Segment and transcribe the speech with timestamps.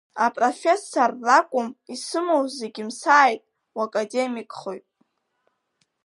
[0.25, 3.41] Апрофессорра акәым, исымоу зегьы мсааит,
[3.77, 4.85] уакадемикхоит.